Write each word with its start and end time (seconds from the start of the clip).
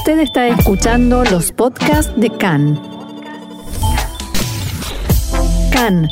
Usted 0.00 0.20
está 0.20 0.48
escuchando 0.48 1.24
los 1.24 1.52
podcasts 1.52 2.10
de 2.16 2.30
CAN. 2.30 2.80
CAN, 5.70 6.08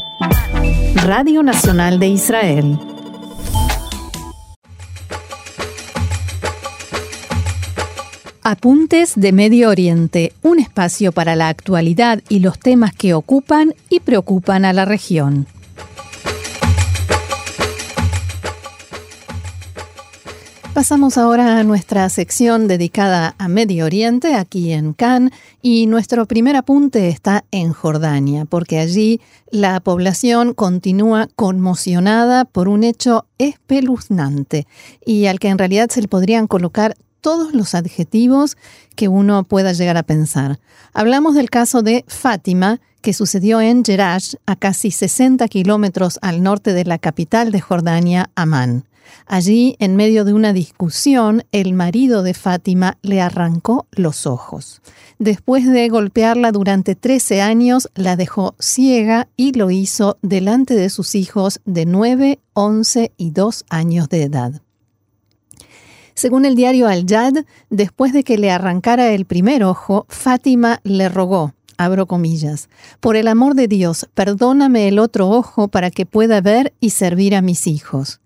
Radio 1.07 1.43
Nacional 1.43 1.99
de 1.99 2.09
Israel. 2.09 2.79
Apuntes 8.43 9.15
de 9.17 9.33
Medio 9.33 9.71
Oriente, 9.71 10.35
un 10.43 10.59
espacio 10.59 11.11
para 11.11 11.35
la 11.35 11.49
actualidad 11.49 12.23
y 12.29 12.41
los 12.41 12.59
temas 12.59 12.95
que 12.95 13.15
ocupan 13.15 13.75
y 13.89 14.01
preocupan 14.01 14.67
a 14.67 14.75
la 14.75 14.85
región. 14.85 15.47
Pasamos 20.79 21.19
ahora 21.19 21.59
a 21.59 21.65
nuestra 21.65 22.09
sección 22.09 22.69
dedicada 22.69 23.35
a 23.39 23.49
Medio 23.49 23.85
Oriente, 23.85 24.37
aquí 24.37 24.71
en 24.71 24.93
Cannes, 24.93 25.33
y 25.61 25.89
nuestro 25.89 26.25
primer 26.27 26.55
apunte 26.55 27.09
está 27.09 27.45
en 27.51 27.73
Jordania, 27.73 28.45
porque 28.45 28.79
allí 28.79 29.21
la 29.51 29.81
población 29.81 30.55
continúa 30.55 31.27
conmocionada 31.35 32.45
por 32.45 32.69
un 32.69 32.85
hecho 32.85 33.27
espeluznante 33.39 34.69
y 35.05 35.27
al 35.27 35.41
que 35.41 35.49
en 35.49 35.59
realidad 35.59 35.91
se 35.91 36.01
le 36.01 36.07
podrían 36.07 36.47
colocar 36.47 36.95
todos 37.21 37.55
los 37.55 37.75
adjetivos 37.75 38.57
que 38.95 39.09
uno 39.09 39.43
pueda 39.43 39.73
llegar 39.73 39.97
a 39.97 40.05
pensar. 40.05 40.61
Hablamos 40.93 41.35
del 41.35 41.51
caso 41.51 41.83
de 41.83 42.05
Fátima, 42.07 42.81
que 43.01 43.15
sucedió 43.15 43.61
en 43.61 43.85
Jerash, 43.85 44.35
a 44.47 44.55
casi 44.55 44.93
60 44.93 45.49
kilómetros 45.49 46.21
al 46.23 46.41
norte 46.41 46.73
de 46.73 46.85
la 46.85 46.99
capital 46.99 47.51
de 47.51 47.61
Jordania, 47.61 48.31
Amán. 48.37 48.85
Allí, 49.27 49.77
en 49.79 49.97
medio 49.97 50.25
de 50.25 50.33
una 50.33 50.53
discusión, 50.53 51.45
el 51.53 51.73
marido 51.73 52.23
de 52.23 52.35
Fátima 52.35 52.99
le 53.03 53.21
arrancó 53.21 53.87
los 53.93 54.27
ojos. 54.27 54.81
Después 55.19 55.67
de 55.67 55.89
golpearla 55.89 56.53
durante 56.53 56.95
13 56.95 57.43
años, 57.43 57.89
la 57.95 58.17
dejó 58.17 58.55
ciega 58.59 59.29
y 59.37 59.53
lo 59.53 59.71
hizo 59.71 60.19
delante 60.23 60.75
de 60.75 60.91
sus 60.91 61.15
hijos 61.15 61.61
de 61.65 61.87
9, 61.87 62.39
11 62.55 63.13
y 63.17 63.31
2 63.31 63.65
años 63.69 64.09
de 64.09 64.23
edad. 64.23 64.63
Según 66.15 66.45
el 66.45 66.57
diario 66.57 66.89
Al-Jad, 66.89 67.45
después 67.71 68.13
de 68.13 68.25
que 68.25 68.39
le 68.39 68.51
arrancara 68.51 69.13
el 69.13 69.25
primer 69.25 69.63
ojo, 69.63 70.05
Fátima 70.09 70.81
le 70.83 71.09
rogó, 71.09 71.55
abro 71.77 72.07
comillas, 72.07 72.69
por 72.99 73.15
el 73.15 73.29
amor 73.29 73.55
de 73.55 73.69
Dios, 73.69 74.09
perdóname 74.15 74.89
el 74.89 74.99
otro 74.99 75.29
ojo 75.29 75.69
para 75.69 75.93
que 75.93 76.07
pueda 76.07 76.41
ver 76.41 76.75
y 76.81 76.91
servir 76.91 77.37
a 77.37 77.41
mis 77.41 77.69
hijos. 77.69 78.21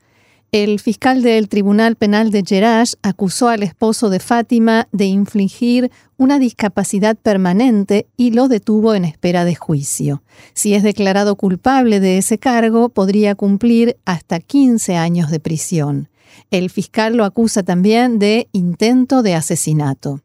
El 0.54 0.80
fiscal 0.80 1.22
del 1.22 1.48
Tribunal 1.48 1.96
Penal 1.96 2.30
de 2.30 2.42
Jerash 2.46 2.92
acusó 3.00 3.48
al 3.48 3.62
esposo 3.62 4.10
de 4.10 4.20
Fátima 4.20 4.86
de 4.92 5.06
infligir 5.06 5.90
una 6.18 6.38
discapacidad 6.38 7.16
permanente 7.16 8.06
y 8.18 8.32
lo 8.32 8.48
detuvo 8.48 8.94
en 8.94 9.06
espera 9.06 9.46
de 9.46 9.54
juicio. 9.54 10.22
Si 10.52 10.74
es 10.74 10.82
declarado 10.82 11.36
culpable 11.36 12.00
de 12.00 12.18
ese 12.18 12.36
cargo, 12.36 12.90
podría 12.90 13.34
cumplir 13.34 13.96
hasta 14.04 14.40
15 14.40 14.94
años 14.94 15.30
de 15.30 15.40
prisión. 15.40 16.10
El 16.50 16.68
fiscal 16.68 17.16
lo 17.16 17.24
acusa 17.24 17.62
también 17.62 18.18
de 18.18 18.48
intento 18.52 19.22
de 19.22 19.34
asesinato. 19.34 20.20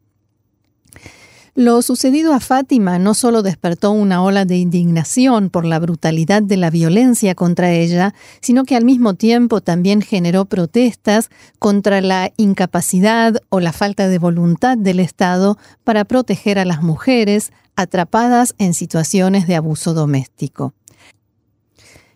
Lo 1.57 1.81
sucedido 1.81 2.33
a 2.33 2.39
Fátima 2.39 2.99
no 2.99 3.15
solo 3.15 3.41
despertó 3.41 3.89
una 3.89 4.21
ola 4.21 4.45
de 4.45 4.57
indignación 4.57 5.49
por 5.49 5.65
la 5.65 5.79
brutalidad 5.79 6.43
de 6.43 6.55
la 6.55 6.69
violencia 6.69 7.33
contra 7.33 7.71
ella, 7.71 8.13
sino 8.41 8.63
que 8.63 8.75
al 8.75 8.85
mismo 8.85 9.15
tiempo 9.15 9.59
también 9.59 10.03
generó 10.03 10.45
protestas 10.45 11.31
contra 11.57 11.99
la 12.01 12.31
incapacidad 12.37 13.41
o 13.49 13.59
la 13.59 13.73
falta 13.73 14.07
de 14.07 14.19
voluntad 14.19 14.77
del 14.77 14.99
Estado 14.99 15.57
para 15.83 16.05
proteger 16.05 16.59
a 16.59 16.65
las 16.65 16.83
mujeres 16.83 17.51
atrapadas 17.75 18.53
en 18.59 18.75
situaciones 18.75 19.47
de 19.47 19.55
abuso 19.55 19.95
doméstico. 19.95 20.75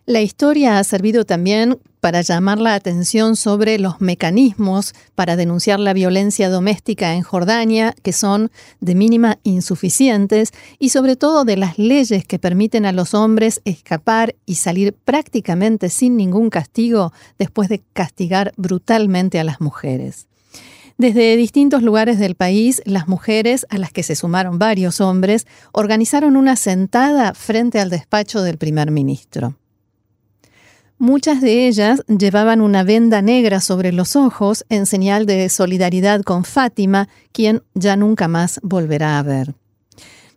La 0.05 0.21
historia 0.21 0.77
ha 0.77 0.83
servido 0.83 1.25
también 1.25 1.79
para 2.01 2.21
llamar 2.21 2.59
la 2.59 2.73
atención 2.73 3.37
sobre 3.37 3.79
los 3.79 4.01
mecanismos 4.01 4.93
para 5.15 5.37
denunciar 5.37 5.79
la 5.79 5.93
violencia 5.93 6.49
doméstica 6.49 7.13
en 7.13 7.21
Jordania, 7.21 7.95
que 8.01 8.11
son 8.11 8.51
de 8.81 8.95
mínima 8.95 9.37
insuficientes, 9.43 10.51
y 10.79 10.89
sobre 10.89 11.15
todo 11.15 11.45
de 11.45 11.55
las 11.55 11.77
leyes 11.77 12.25
que 12.25 12.39
permiten 12.39 12.85
a 12.85 12.91
los 12.91 13.13
hombres 13.13 13.61
escapar 13.63 14.35
y 14.45 14.55
salir 14.55 14.93
prácticamente 14.93 15.89
sin 15.89 16.17
ningún 16.17 16.49
castigo 16.49 17.13
después 17.37 17.69
de 17.69 17.81
castigar 17.93 18.51
brutalmente 18.57 19.39
a 19.39 19.43
las 19.43 19.61
mujeres. 19.61 20.27
Desde 20.97 21.35
distintos 21.35 21.81
lugares 21.81 22.19
del 22.19 22.35
país, 22.35 22.81
las 22.85 23.07
mujeres, 23.07 23.65
a 23.69 23.77
las 23.77 23.91
que 23.91 24.03
se 24.03 24.15
sumaron 24.15 24.59
varios 24.59 25.01
hombres, 25.01 25.47
organizaron 25.71 26.35
una 26.35 26.55
sentada 26.55 27.33
frente 27.33 27.79
al 27.79 27.89
despacho 27.89 28.41
del 28.41 28.57
primer 28.57 28.91
ministro. 28.91 29.55
Muchas 31.01 31.41
de 31.41 31.67
ellas 31.67 32.03
llevaban 32.05 32.61
una 32.61 32.83
venda 32.83 33.23
negra 33.23 33.59
sobre 33.59 33.91
los 33.91 34.15
ojos 34.15 34.65
en 34.69 34.85
señal 34.85 35.25
de 35.25 35.49
solidaridad 35.49 36.21
con 36.21 36.43
Fátima, 36.43 37.09
quien 37.31 37.63
ya 37.73 37.95
nunca 37.95 38.27
más 38.27 38.59
volverá 38.61 39.17
a 39.17 39.23
ver. 39.23 39.55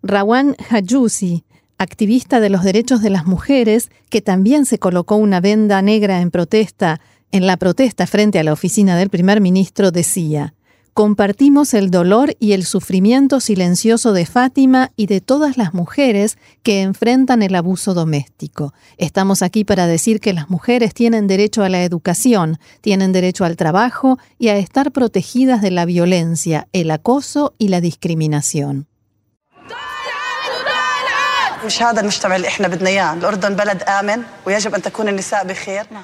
Rawan 0.03 0.57
Hajousi, 0.71 1.45
activista 1.77 2.41
de 2.41 2.49
los 2.49 2.65
derechos 2.65 3.03
de 3.03 3.11
las 3.11 3.27
mujeres, 3.27 3.91
que 4.09 4.23
también 4.23 4.65
se 4.65 4.79
colocó 4.79 5.17
una 5.17 5.39
venda 5.39 5.83
negra 5.83 6.23
en 6.23 6.31
protesta 6.31 6.99
en 7.31 7.47
la 7.47 7.59
protesta 7.59 8.07
frente 8.07 8.39
a 8.39 8.43
la 8.43 8.55
oficina 8.55 8.97
del 8.97 9.11
primer 9.11 9.43
ministro, 9.43 9.91
decía: 9.91 10.55
compartimos 10.95 11.75
el 11.75 11.91
dolor 11.91 12.37
y 12.39 12.53
el 12.53 12.65
sufrimiento 12.65 13.41
silencioso 13.41 14.13
de 14.13 14.27
Fátima 14.27 14.93
y 14.97 15.07
de 15.07 15.21
todas 15.21 15.59
las 15.59 15.75
mujeres 15.75 16.39
que 16.63 16.83
enfrentan 16.83 17.43
el 17.43 17.57
abuso 17.57 17.95
doméstico. 17.95 18.73
Estamos 18.97 19.43
aquí 19.43 19.65
para 19.65 19.89
decir 19.89 20.21
que 20.21 20.33
las 20.33 20.49
mujeres 20.49 20.95
tienen 20.95 21.27
derecho 21.27 21.65
a 21.65 21.69
la 21.69 21.83
educación, 21.83 22.59
tienen 22.81 23.11
derecho 23.11 23.45
al 23.45 23.57
trabajo 23.57 24.19
y 24.39 24.49
a 24.49 24.57
estar 24.57 24.93
protegidas 24.93 25.61
de 25.63 25.73
la 25.73 25.85
violencia, 25.85 26.69
el 26.73 26.93
acoso 26.93 27.55
y 27.59 27.69
la 27.69 27.81
discriminación. 27.81 28.87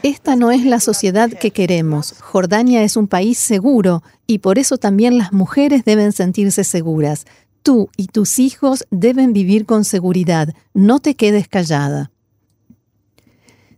Esta 0.02 0.36
no 0.36 0.50
es 0.50 0.64
la 0.64 0.80
sociedad 0.80 1.30
que 1.30 1.50
queremos. 1.50 2.14
Jordania 2.20 2.82
es 2.82 2.96
un 2.96 3.08
país 3.08 3.38
seguro 3.38 4.02
y 4.26 4.38
por 4.38 4.58
eso 4.58 4.78
también 4.78 5.18
las 5.18 5.32
mujeres 5.32 5.84
deben 5.84 6.12
sentirse 6.12 6.64
seguras. 6.64 7.26
Tú 7.62 7.90
y 7.96 8.06
tus 8.06 8.38
hijos 8.38 8.86
deben 8.90 9.32
vivir 9.32 9.66
con 9.66 9.84
seguridad. 9.84 10.54
No 10.72 11.00
te 11.00 11.14
quedes 11.14 11.48
callada. 11.48 12.10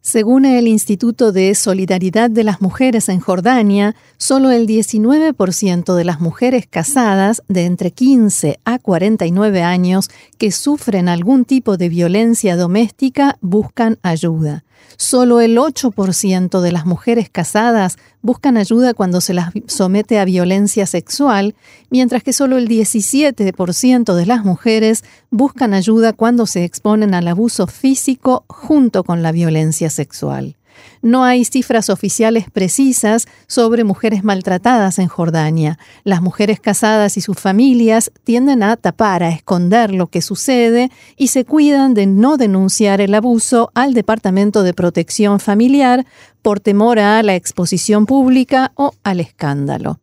Según 0.04 0.44
el 0.46 0.66
Instituto 0.66 1.30
de 1.30 1.54
Solidaridad 1.54 2.28
de 2.28 2.42
las 2.42 2.60
Mujeres 2.60 3.08
en 3.08 3.20
Jordania, 3.20 3.94
solo 4.16 4.50
el 4.50 4.66
19% 4.66 5.94
de 5.94 6.04
las 6.04 6.20
mujeres 6.20 6.66
casadas 6.68 7.44
de 7.46 7.66
entre 7.66 7.92
15 7.92 8.58
a 8.64 8.80
49 8.80 9.62
años 9.62 10.10
que 10.38 10.50
sufren 10.50 11.08
algún 11.08 11.44
tipo 11.44 11.76
de 11.76 11.88
violencia 11.88 12.56
doméstica 12.56 13.38
buscan 13.40 14.00
ayuda. 14.02 14.64
Solo 14.96 15.40
el 15.40 15.56
8% 15.58 16.60
de 16.60 16.72
las 16.72 16.86
mujeres 16.86 17.28
casadas 17.30 17.96
buscan 18.22 18.56
ayuda 18.56 18.94
cuando 18.94 19.20
se 19.20 19.34
las 19.34 19.50
somete 19.66 20.18
a 20.18 20.24
violencia 20.24 20.86
sexual, 20.86 21.54
mientras 21.90 22.22
que 22.22 22.32
solo 22.32 22.56
el 22.58 22.68
17% 22.68 24.14
de 24.14 24.26
las 24.26 24.44
mujeres 24.44 25.04
buscan 25.30 25.74
ayuda 25.74 26.12
cuando 26.12 26.46
se 26.46 26.64
exponen 26.64 27.14
al 27.14 27.28
abuso 27.28 27.66
físico 27.66 28.44
junto 28.48 29.04
con 29.04 29.22
la 29.22 29.32
violencia 29.32 29.90
sexual. 29.90 30.56
No 31.02 31.24
hay 31.24 31.44
cifras 31.44 31.90
oficiales 31.90 32.46
precisas 32.50 33.26
sobre 33.46 33.84
mujeres 33.84 34.24
maltratadas 34.24 34.98
en 34.98 35.08
Jordania. 35.08 35.78
Las 36.04 36.22
mujeres 36.22 36.60
casadas 36.60 37.16
y 37.16 37.20
sus 37.20 37.38
familias 37.38 38.12
tienden 38.24 38.62
a 38.62 38.76
tapar, 38.76 39.22
a 39.22 39.30
esconder 39.30 39.92
lo 39.92 40.06
que 40.06 40.22
sucede 40.22 40.90
y 41.16 41.28
se 41.28 41.44
cuidan 41.44 41.94
de 41.94 42.06
no 42.06 42.36
denunciar 42.36 43.00
el 43.00 43.14
abuso 43.14 43.70
al 43.74 43.94
Departamento 43.94 44.62
de 44.62 44.74
Protección 44.74 45.40
Familiar 45.40 46.06
por 46.42 46.60
temor 46.60 46.98
a 46.98 47.22
la 47.22 47.34
exposición 47.34 48.06
pública 48.06 48.72
o 48.76 48.92
al 49.02 49.20
escándalo. 49.20 49.98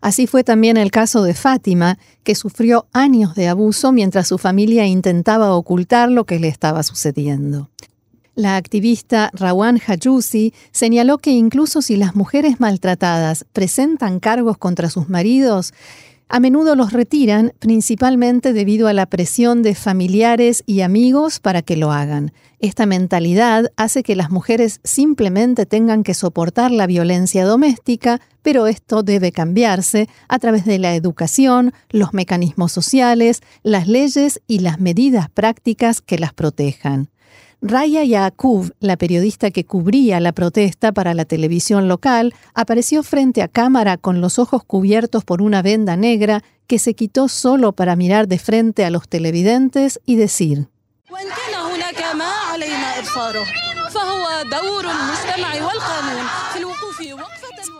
Así 0.00 0.26
fue 0.26 0.44
también 0.44 0.76
el 0.76 0.90
caso 0.90 1.22
de 1.22 1.34
Fátima, 1.34 1.98
que 2.22 2.34
sufrió 2.34 2.86
años 2.92 3.34
de 3.34 3.48
abuso 3.48 3.92
mientras 3.92 4.28
su 4.28 4.38
familia 4.38 4.86
intentaba 4.86 5.54
ocultar 5.54 6.10
lo 6.10 6.24
que 6.24 6.38
le 6.38 6.48
estaba 6.48 6.82
sucediendo. 6.82 7.68
La 8.40 8.56
activista 8.56 9.28
Rawan 9.34 9.78
Hajousi 9.86 10.54
señaló 10.70 11.18
que 11.18 11.30
incluso 11.30 11.82
si 11.82 11.96
las 11.96 12.16
mujeres 12.16 12.58
maltratadas 12.58 13.44
presentan 13.52 14.18
cargos 14.18 14.56
contra 14.56 14.88
sus 14.88 15.10
maridos, 15.10 15.74
A 16.32 16.38
menudo 16.38 16.76
los 16.76 16.92
retiran 16.92 17.52
principalmente 17.58 18.52
debido 18.52 18.86
a 18.86 18.92
la 18.92 19.06
presión 19.06 19.64
de 19.64 19.74
familiares 19.74 20.62
y 20.64 20.82
amigos 20.82 21.40
para 21.40 21.60
que 21.60 21.76
lo 21.76 21.90
hagan. 21.90 22.32
Esta 22.60 22.86
mentalidad 22.86 23.72
hace 23.76 24.04
que 24.04 24.14
las 24.14 24.30
mujeres 24.30 24.78
simplemente 24.84 25.66
tengan 25.66 26.04
que 26.04 26.14
soportar 26.14 26.70
la 26.70 26.86
violencia 26.86 27.44
doméstica, 27.44 28.20
pero 28.42 28.68
esto 28.68 29.02
debe 29.02 29.32
cambiarse 29.32 30.08
a 30.28 30.38
través 30.38 30.64
de 30.64 30.78
la 30.78 30.94
educación, 30.94 31.72
los 31.88 32.14
mecanismos 32.14 32.70
sociales, 32.70 33.40
las 33.64 33.88
leyes 33.88 34.40
y 34.46 34.60
las 34.60 34.78
medidas 34.78 35.28
prácticas 35.30 36.00
que 36.00 36.16
las 36.20 36.32
protejan. 36.32 37.10
Raya 37.62 38.04
Yaakov, 38.04 38.72
la 38.80 38.96
periodista 38.96 39.50
que 39.50 39.66
cubría 39.66 40.18
la 40.18 40.32
protesta 40.32 40.92
para 40.92 41.12
la 41.12 41.26
televisión 41.26 41.88
local, 41.88 42.34
apareció 42.54 43.02
frente 43.02 43.42
a 43.42 43.48
cámara 43.48 43.98
con 43.98 44.22
los 44.22 44.38
ojos 44.38 44.64
cubiertos 44.64 45.24
por 45.24 45.42
una 45.42 45.60
venda 45.60 45.94
negra 45.94 46.42
que 46.66 46.78
se 46.78 46.94
quitó 46.94 47.28
solo 47.28 47.72
para 47.72 47.96
mirar 47.96 48.28
de 48.28 48.38
frente 48.38 48.86
a 48.86 48.90
los 48.90 49.08
televidentes 49.08 50.00
y 50.06 50.16
decir: 50.16 50.68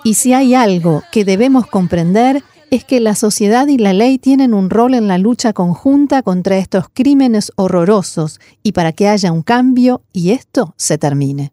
Y 0.04 0.14
si 0.14 0.34
hay 0.34 0.54
algo 0.54 1.02
que 1.10 1.24
debemos 1.24 1.66
comprender 1.66 2.42
es 2.70 2.84
que 2.84 3.00
la 3.00 3.14
sociedad 3.14 3.66
y 3.66 3.78
la 3.78 3.92
ley 3.92 4.18
tienen 4.18 4.54
un 4.54 4.70
rol 4.70 4.94
en 4.94 5.08
la 5.08 5.18
lucha 5.18 5.52
conjunta 5.52 6.22
contra 6.22 6.56
estos 6.56 6.86
crímenes 6.92 7.52
horrorosos 7.56 8.40
y 8.62 8.72
para 8.72 8.92
que 8.92 9.08
haya 9.08 9.32
un 9.32 9.42
cambio 9.42 10.02
y 10.12 10.30
esto 10.30 10.74
se 10.76 10.96
termine. 10.96 11.52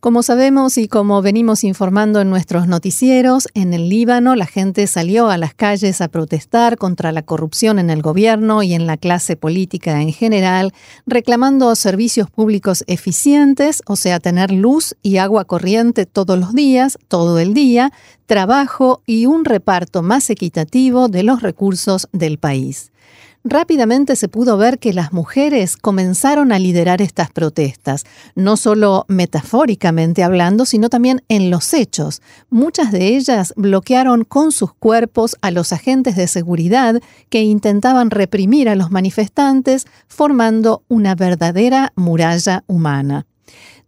Como 0.00 0.22
sabemos 0.22 0.78
y 0.78 0.86
como 0.86 1.22
venimos 1.22 1.64
informando 1.64 2.20
en 2.20 2.30
nuestros 2.30 2.68
noticieros, 2.68 3.48
en 3.54 3.74
el 3.74 3.88
Líbano 3.88 4.36
la 4.36 4.46
gente 4.46 4.86
salió 4.86 5.28
a 5.28 5.38
las 5.38 5.54
calles 5.54 6.00
a 6.00 6.06
protestar 6.06 6.78
contra 6.78 7.10
la 7.10 7.22
corrupción 7.22 7.80
en 7.80 7.90
el 7.90 8.00
gobierno 8.00 8.62
y 8.62 8.74
en 8.74 8.86
la 8.86 8.96
clase 8.96 9.34
política 9.34 10.00
en 10.00 10.12
general, 10.12 10.72
reclamando 11.04 11.74
servicios 11.74 12.30
públicos 12.30 12.84
eficientes, 12.86 13.82
o 13.86 13.96
sea, 13.96 14.20
tener 14.20 14.52
luz 14.52 14.94
y 15.02 15.16
agua 15.16 15.44
corriente 15.46 16.06
todos 16.06 16.38
los 16.38 16.54
días, 16.54 16.96
todo 17.08 17.40
el 17.40 17.52
día, 17.52 17.90
trabajo 18.26 19.02
y 19.04 19.26
un 19.26 19.44
reparto 19.44 20.04
más 20.04 20.30
equitativo 20.30 21.08
de 21.08 21.24
los 21.24 21.42
recursos 21.42 22.06
del 22.12 22.38
país 22.38 22.92
rápidamente 23.44 24.16
se 24.16 24.28
pudo 24.28 24.56
ver 24.56 24.78
que 24.78 24.92
las 24.92 25.12
mujeres 25.12 25.76
comenzaron 25.76 26.52
a 26.52 26.58
liderar 26.58 27.02
estas 27.02 27.30
protestas, 27.30 28.04
no 28.34 28.56
solo 28.56 29.04
metafóricamente 29.08 30.22
hablando, 30.22 30.64
sino 30.64 30.88
también 30.88 31.22
en 31.28 31.50
los 31.50 31.72
hechos. 31.74 32.22
Muchas 32.50 32.92
de 32.92 33.16
ellas 33.16 33.52
bloquearon 33.56 34.24
con 34.24 34.52
sus 34.52 34.74
cuerpos 34.74 35.36
a 35.40 35.50
los 35.50 35.72
agentes 35.72 36.16
de 36.16 36.28
seguridad 36.28 37.00
que 37.30 37.42
intentaban 37.42 38.10
reprimir 38.10 38.68
a 38.68 38.74
los 38.74 38.90
manifestantes, 38.90 39.86
formando 40.06 40.82
una 40.88 41.14
verdadera 41.14 41.92
muralla 41.96 42.64
humana. 42.66 43.26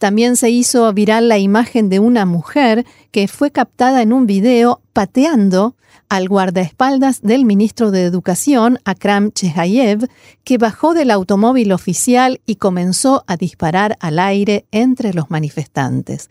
También 0.01 0.37
se 0.37 0.49
hizo 0.49 0.91
viral 0.95 1.29
la 1.29 1.37
imagen 1.37 1.91
de 1.91 1.99
una 1.99 2.25
mujer 2.25 2.87
que 3.11 3.29
fue 3.29 3.51
captada 3.51 4.01
en 4.01 4.15
un 4.15 4.25
video 4.25 4.81
pateando 4.95 5.77
al 6.09 6.27
guardaespaldas 6.27 7.21
del 7.21 7.45
ministro 7.45 7.91
de 7.91 8.05
Educación, 8.05 8.79
Akram 8.87 9.31
Chehayev, 9.31 10.09
que 10.43 10.57
bajó 10.57 10.95
del 10.95 11.11
automóvil 11.11 11.71
oficial 11.71 12.41
y 12.47 12.57
comenzó 12.57 13.25
a 13.27 13.37
disparar 13.37 13.99
al 14.01 14.19
aire 14.21 14.65
entre 14.71 15.13
los 15.13 15.29
manifestantes. 15.29 16.31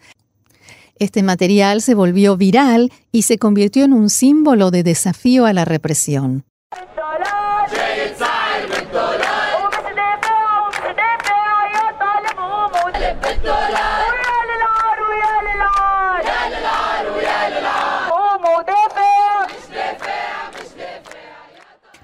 Este 0.97 1.21
material 1.21 1.83
se 1.83 1.93
volvió 1.93 2.37
viral 2.37 2.91
y 3.11 3.21
se 3.21 3.37
convirtió 3.37 3.85
en 3.85 3.93
un 3.93 4.09
símbolo 4.09 4.71
de 4.71 4.81
desafío 4.81 5.45
a 5.45 5.53
la 5.53 5.63
represión. 5.63 6.43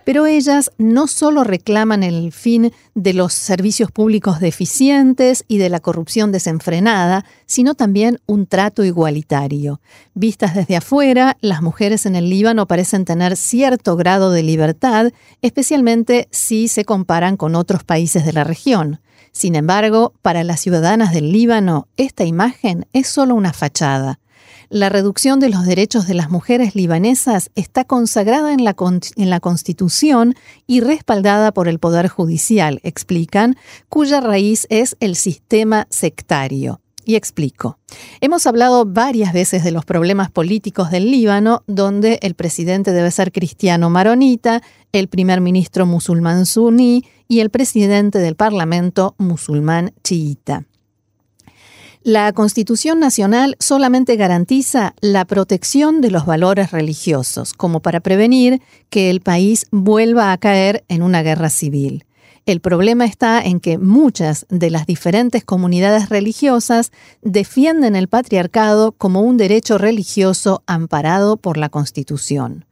Pero 0.05 0.27
ellas 0.27 0.71
no 0.77 1.07
solo 1.07 1.43
reclaman 1.43 2.03
el 2.03 2.31
fin 2.31 2.71
de 2.93 3.13
los 3.13 3.33
servicios 3.33 3.91
públicos 3.91 4.39
deficientes 4.39 5.43
y 5.47 5.57
de 5.57 5.69
la 5.69 5.79
corrupción 5.79 6.31
desenfrenada, 6.31 7.25
sino 7.47 7.73
también 7.73 8.19
un 8.27 8.45
trato 8.45 8.83
igualitario. 8.83 9.81
Vistas 10.13 10.55
desde 10.55 10.77
afuera, 10.77 11.37
las 11.41 11.61
mujeres 11.61 12.05
en 12.05 12.15
el 12.15 12.29
Líbano 12.29 12.67
parecen 12.67 13.03
tener 13.03 13.35
cierto 13.35 13.95
grado 13.97 14.31
de 14.31 14.43
libertad, 14.43 15.11
especialmente 15.41 16.27
si 16.31 16.67
se 16.67 16.85
comparan 16.85 17.35
con 17.35 17.55
otros 17.55 17.83
países 17.83 18.25
de 18.25 18.33
la 18.33 18.43
región. 18.43 19.01
Sin 19.31 19.55
embargo, 19.55 20.13
para 20.21 20.43
las 20.43 20.61
ciudadanas 20.61 21.13
del 21.13 21.31
Líbano, 21.31 21.87
esta 21.97 22.23
imagen 22.23 22.85
es 22.93 23.07
solo 23.07 23.35
una 23.35 23.51
fachada. 23.51 24.19
La 24.75 24.89
reducción 24.89 25.39
de 25.39 25.47
los 25.47 25.65
derechos 25.65 26.05
de 26.05 26.15
las 26.15 26.29
mujeres 26.29 26.75
libanesas 26.75 27.49
está 27.55 27.85
consagrada 27.85 28.51
en 28.51 28.65
la, 28.65 29.39
Constitución 29.39 30.35
y 30.67 30.81
respaldada 30.81 31.53
por 31.53 31.69
el 31.69 31.79
Poder 31.79 32.09
Judicial, 32.09 32.81
explican, 32.83 33.55
cuya 33.87 34.19
raíz 34.19 34.67
es 34.69 34.97
el 34.99 35.15
sistema 35.15 35.87
sectario. 35.89 36.81
Y 37.05 37.15
explico. 37.15 37.79
Hemos 38.19 38.47
hablado 38.47 38.83
varias 38.85 39.31
veces 39.31 39.63
de 39.63 39.71
los 39.71 39.85
problemas 39.85 40.29
políticos 40.29 40.91
del 40.91 41.09
Líbano, 41.09 41.63
donde 41.67 42.19
el 42.21 42.35
presidente 42.35 42.91
debe 42.91 43.11
ser 43.11 43.31
cristiano 43.31 43.89
maronita, 43.89 44.61
el 44.91 45.07
primer 45.07 45.39
ministro 45.39 45.85
musulmán 45.85 46.45
suní 46.45 47.05
y 47.29 47.39
el 47.39 47.49
presidente 47.49 48.19
del 48.19 48.35
parlamento 48.35 49.15
musulmán 49.19 49.93
chiita. 50.03 50.65
La 52.07 52.31
Constitución 52.33 52.99
Nacional 52.99 53.55
solamente 53.59 54.15
garantiza 54.15 54.93
la 55.01 55.25
protección 55.25 56.01
de 56.01 56.11
los 56.11 56.27
valores 56.27 56.69
religiosos, 56.69 57.53
como 57.53 57.79
para 57.79 57.99
prevenir 57.99 58.61
que 58.91 59.09
el 59.09 59.21
país 59.21 59.65
vuelva 59.71 60.31
a 60.31 60.37
caer 60.37 60.85
en 60.87 61.01
una 61.01 61.23
guerra 61.23 61.49
civil. 61.49 62.05
El 62.45 62.61
problema 62.61 63.05
está 63.05 63.41
en 63.41 63.59
que 63.59 63.79
muchas 63.79 64.45
de 64.51 64.69
las 64.69 64.85
diferentes 64.85 65.43
comunidades 65.43 66.09
religiosas 66.09 66.91
defienden 67.23 67.95
el 67.95 68.07
patriarcado 68.07 68.91
como 68.91 69.21
un 69.21 69.37
derecho 69.37 69.79
religioso 69.79 70.61
amparado 70.67 71.37
por 71.37 71.57
la 71.57 71.69
Constitución. 71.69 72.65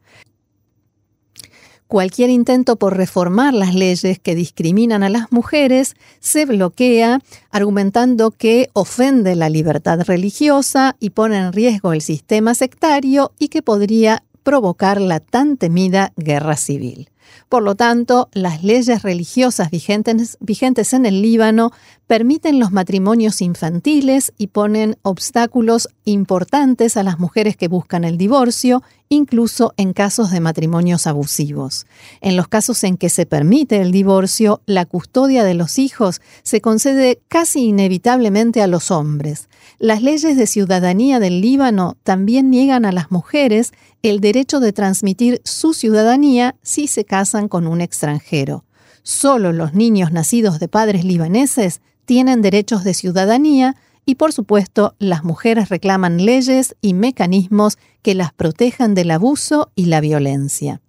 Cualquier 1.88 2.30
intento 2.30 2.76
por 2.76 2.98
reformar 2.98 3.54
las 3.54 3.76
leyes 3.76 4.20
que 4.20 4.36
discriminan 4.36 5.04
a 5.04 5.10
las 5.10 5.32
mujeres 5.32 5.96
se 6.20 6.46
bloquea 6.46 7.22
argumentando 7.52 8.32
que 8.32 8.70
ofende 8.74 9.36
la 9.36 9.50
libertad 9.50 10.02
religiosa 10.02 10.96
y 11.00 11.12
pone 11.12 11.38
en 11.38 11.54
riesgo 11.54 11.94
el 11.94 12.02
sistema 12.02 12.56
sectario 12.56 13.32
y 13.38 13.50
que 13.50 13.62
podría 13.62 14.24
provocar 14.44 15.00
la 15.00 15.20
tan 15.20 15.58
temida 15.58 16.12
guerra 16.18 16.58
civil. 16.58 17.10
Por 17.50 17.64
lo 17.64 17.76
tanto, 17.76 18.30
las 18.34 18.64
leyes 18.64 19.02
religiosas 19.04 19.70
vigentes, 19.70 20.94
en 20.94 21.06
el 21.06 21.22
Líbano 21.22 21.72
permiten 22.08 22.60
los 22.60 22.72
matrimonios 22.72 23.42
infantiles 23.42 24.34
y 24.38 24.48
ponen 24.48 24.98
obstáculos 25.02 25.88
importantes 26.06 26.98
a 26.98 27.04
las 27.04 27.20
mujeres 27.20 27.56
que 27.58 27.68
buscan 27.68 28.04
el 28.04 28.18
divorcio, 28.18 28.84
incluso 29.10 29.74
en 29.78 29.94
casos 29.94 30.32
de 30.32 30.40
matrimonios 30.40 31.08
abusivos. 31.08 31.86
En 32.22 32.36
los 32.36 32.48
casos 32.48 32.84
en 32.84 32.98
que 32.98 33.10
se 33.10 33.26
permite 33.26 33.82
el 33.82 33.92
divorcio, 33.92 34.62
la 34.66 34.86
custodia 34.86 35.44
de 35.44 35.54
los 35.54 35.80
hijos 35.80 36.22
se 36.44 36.62
concede 36.62 37.20
casi 37.28 37.66
inevitablemente 37.66 38.62
a 38.62 38.68
los 38.68 38.92
hombres. 38.92 39.50
Las 39.80 40.02
leyes 40.02 40.36
de 40.36 40.48
ciudadanía 40.48 41.20
del 41.20 41.42
Líbano 41.42 41.98
también 42.04 42.50
niegan 42.50 42.86
a 42.86 42.92
las 42.92 43.12
mujeres 43.12 43.72
el 44.04 44.20
derecho 44.20 44.60
de 44.60 44.74
transmitir 44.74 45.42
su 45.46 45.74
ciudadanía 45.74 46.56
si 46.62 46.88
se 46.88 47.06
casan 47.06 47.48
con 47.48 47.68
un 47.68 47.80
extranjero. 47.80 48.66
Solo 49.02 49.54
los 49.54 49.74
niños 49.74 50.12
nacidos 50.12 50.60
de 50.60 50.68
padres 50.68 51.06
libaneses 51.06 51.82
tienen 52.06 52.42
derechos 52.42 52.84
de 52.84 52.94
ciudadanía 52.94 53.78
y 54.06 54.16
por 54.16 54.34
supuesto 54.34 54.96
las 55.00 55.24
mujeres 55.24 55.70
reclaman 55.70 56.26
leyes 56.26 56.76
y 56.82 56.94
mecanismos 56.94 57.78
que 58.02 58.14
las 58.14 58.34
protejan 58.34 58.94
del 58.94 59.12
abuso 59.12 59.72
y 59.74 59.86
la 59.86 60.02
violencia. 60.02 60.82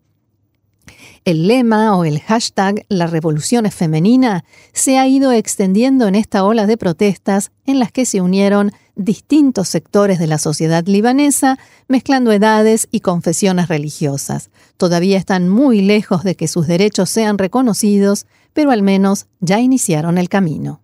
El 1.25 1.47
lema 1.47 1.97
o 1.97 2.04
el 2.04 2.21
hashtag 2.21 2.85
La 2.88 3.06
revolución 3.06 3.64
es 3.64 3.75
femenina 3.75 4.44
se 4.73 4.99
ha 4.99 5.06
ido 5.06 5.30
extendiendo 5.30 6.09
en 6.09 6.16
esta 6.16 6.44
ola 6.44 6.66
de 6.66 6.76
protestas 6.76 7.52
en 7.64 7.78
las 7.78 7.92
que 7.92 8.04
se 8.04 8.21
unieron 8.21 8.73
distintos 8.97 9.69
sectores 9.69 10.19
de 10.19 10.27
la 10.27 10.39
sociedad 10.39 10.87
libanesa, 10.87 11.59
mezclando 11.89 12.33
edades 12.33 12.89
y 12.91 13.01
confesiones 13.01 13.69
religiosas. 13.69 14.51
Todavía 14.77 15.19
están 15.19 15.49
muy 15.49 15.81
lejos 15.83 16.25
de 16.25 16.37
que 16.37 16.49
sus 16.49 16.67
derechos 16.67 17.11
sean 17.11 17.39
reconocidos, 17.39 18.27
pero 18.53 18.71
al 18.71 18.83
menos 18.83 19.27
ya 19.41 19.61
iniciaron 19.61 20.19
el 20.19 20.29
camino. 20.29 20.84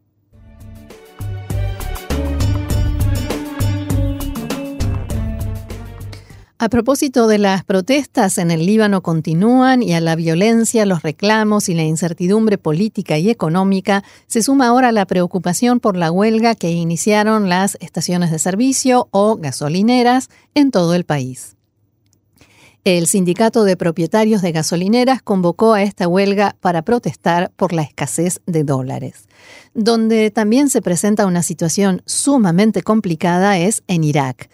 A 6.62 6.68
propósito 6.68 7.26
de 7.26 7.38
las 7.38 7.64
protestas 7.64 8.36
en 8.36 8.50
el 8.50 8.66
Líbano 8.66 9.00
continúan 9.00 9.82
y 9.82 9.94
a 9.94 10.00
la 10.02 10.14
violencia, 10.14 10.84
los 10.84 11.00
reclamos 11.00 11.70
y 11.70 11.74
la 11.74 11.84
incertidumbre 11.84 12.58
política 12.58 13.16
y 13.16 13.30
económica 13.30 14.04
se 14.26 14.42
suma 14.42 14.66
ahora 14.66 14.92
la 14.92 15.06
preocupación 15.06 15.80
por 15.80 15.96
la 15.96 16.12
huelga 16.12 16.54
que 16.54 16.70
iniciaron 16.70 17.48
las 17.48 17.78
estaciones 17.80 18.30
de 18.30 18.38
servicio 18.38 19.08
o 19.10 19.36
gasolineras 19.36 20.28
en 20.54 20.70
todo 20.70 20.94
el 20.94 21.04
país. 21.04 21.56
El 22.84 23.06
sindicato 23.06 23.64
de 23.64 23.78
propietarios 23.78 24.42
de 24.42 24.52
gasolineras 24.52 25.22
convocó 25.22 25.72
a 25.72 25.82
esta 25.82 26.08
huelga 26.08 26.56
para 26.60 26.82
protestar 26.82 27.52
por 27.56 27.72
la 27.72 27.82
escasez 27.82 28.42
de 28.44 28.64
dólares. 28.64 29.28
Donde 29.72 30.30
también 30.30 30.68
se 30.68 30.82
presenta 30.82 31.24
una 31.24 31.42
situación 31.42 32.02
sumamente 32.04 32.82
complicada 32.82 33.56
es 33.56 33.82
en 33.86 34.04
Irak. 34.04 34.50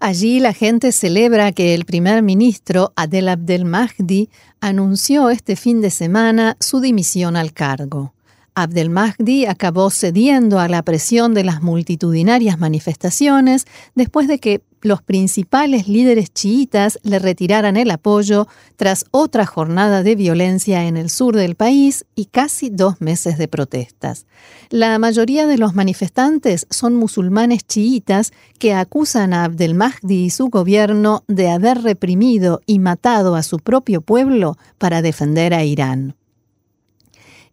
Allí 0.00 0.40
la 0.40 0.52
gente 0.52 0.92
celebra 0.92 1.52
que 1.52 1.74
el 1.74 1.84
primer 1.84 2.22
ministro 2.22 2.92
Adel 2.96 3.28
Abdel 3.28 3.64
Mahdi 3.64 4.28
anunció 4.60 5.30
este 5.30 5.56
fin 5.56 5.80
de 5.80 5.90
semana 5.90 6.56
su 6.60 6.80
dimisión 6.80 7.36
al 7.36 7.52
cargo. 7.52 8.15
Abdel 8.58 8.88
Mahdi 8.88 9.44
acabó 9.44 9.90
cediendo 9.90 10.58
a 10.58 10.68
la 10.68 10.82
presión 10.82 11.34
de 11.34 11.44
las 11.44 11.62
multitudinarias 11.62 12.58
manifestaciones 12.58 13.66
después 13.94 14.28
de 14.28 14.38
que 14.38 14.62
los 14.80 15.02
principales 15.02 15.88
líderes 15.88 16.32
chiitas 16.32 16.98
le 17.02 17.18
retiraran 17.18 17.76
el 17.76 17.90
apoyo 17.90 18.48
tras 18.76 19.04
otra 19.10 19.44
jornada 19.44 20.02
de 20.02 20.14
violencia 20.14 20.84
en 20.84 20.96
el 20.96 21.10
sur 21.10 21.36
del 21.36 21.54
país 21.54 22.06
y 22.14 22.26
casi 22.26 22.70
dos 22.70 22.98
meses 23.02 23.36
de 23.36 23.46
protestas. 23.46 24.24
La 24.70 24.98
mayoría 24.98 25.46
de 25.46 25.58
los 25.58 25.74
manifestantes 25.74 26.66
son 26.70 26.94
musulmanes 26.94 27.66
chiitas 27.66 28.32
que 28.58 28.72
acusan 28.72 29.34
a 29.34 29.44
Abdel 29.44 29.74
Mahdi 29.74 30.24
y 30.24 30.30
su 30.30 30.48
gobierno 30.48 31.24
de 31.28 31.50
haber 31.50 31.82
reprimido 31.82 32.62
y 32.64 32.78
matado 32.78 33.34
a 33.34 33.42
su 33.42 33.58
propio 33.58 34.00
pueblo 34.00 34.56
para 34.78 35.02
defender 35.02 35.52
a 35.52 35.62
Irán. 35.62 36.14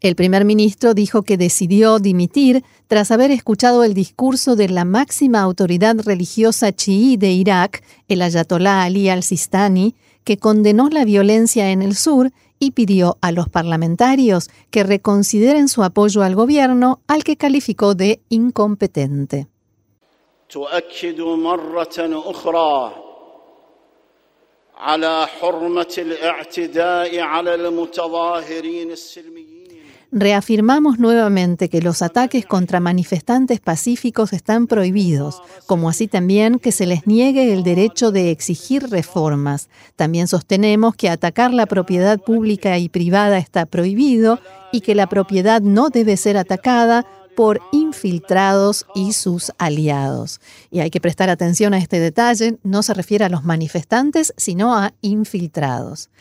El 0.03 0.17
primer 0.17 0.43
ministro 0.43 0.93
dijo 0.93 1.23
que 1.23 1.37
decidió 1.37 1.97
dimitir 1.97 2.65
tras 2.87 3.09
haber 3.09 3.31
escuchado 3.31 3.85
el 3.85 3.93
discurso 3.93 4.57
de 4.57 4.67
la 4.67 4.83
máxima 4.83 5.39
autoridad 5.39 5.95
religiosa 6.03 6.73
chií 6.73 7.15
de 7.15 7.31
Irak, 7.31 7.81
el 8.09 8.21
ayatolá 8.21 8.83
Ali 8.83 9.07
al-Sistani, 9.07 9.95
que 10.25 10.35
condenó 10.35 10.89
la 10.89 11.05
violencia 11.05 11.71
en 11.71 11.81
el 11.81 11.95
sur 11.95 12.31
y 12.59 12.71
pidió 12.71 13.17
a 13.21 13.31
los 13.31 13.47
parlamentarios 13.47 14.49
que 14.71 14.83
reconsideren 14.83 15.69
su 15.69 15.85
apoyo 15.85 16.21
al 16.21 16.35
gobierno, 16.35 16.99
al 17.07 17.23
que 17.23 17.37
calificó 17.37 17.95
de 17.95 18.19
incompetente. 18.27 19.47
Reafirmamos 30.15 30.99
nuevamente 30.99 31.69
que 31.69 31.81
los 31.81 32.03
ataques 32.03 32.45
contra 32.45 32.79
manifestantes 32.79 33.59
pacíficos 33.59 34.31
están 34.31 34.67
prohibidos, 34.67 35.41
como 35.65 35.89
así 35.89 36.07
también 36.07 36.59
que 36.59 36.71
se 36.71 36.85
les 36.85 37.07
niegue 37.07 37.51
el 37.51 37.63
derecho 37.63 38.11
de 38.11 38.29
exigir 38.29 38.91
reformas. 38.91 39.69
También 39.95 40.27
sostenemos 40.27 40.93
que 40.93 41.09
atacar 41.09 41.51
la 41.51 41.65
propiedad 41.65 42.19
pública 42.19 42.77
y 42.77 42.89
privada 42.89 43.39
está 43.39 43.65
prohibido 43.65 44.39
y 44.71 44.81
que 44.81 44.93
la 44.93 45.07
propiedad 45.07 45.63
no 45.63 45.89
debe 45.89 46.15
ser 46.15 46.37
atacada 46.37 47.07
por 47.35 47.59
infiltrados 47.71 48.85
y 48.93 49.13
sus 49.13 49.51
aliados. 49.57 50.41
Y 50.69 50.81
hay 50.81 50.91
que 50.91 51.01
prestar 51.01 51.31
atención 51.31 51.73
a 51.73 51.79
este 51.79 51.99
detalle, 51.99 52.59
no 52.61 52.83
se 52.83 52.93
refiere 52.93 53.25
a 53.25 53.29
los 53.29 53.45
manifestantes, 53.45 54.31
sino 54.37 54.75
a 54.75 54.93
infiltrados. 55.01 56.11